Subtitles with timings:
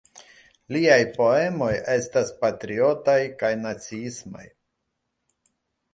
[0.75, 4.51] Liaj poemoj estas patriotaj kaj naciismaj.